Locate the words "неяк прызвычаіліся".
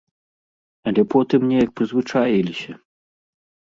1.53-2.71